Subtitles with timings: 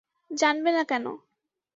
[0.31, 1.05] জানবে না কেন।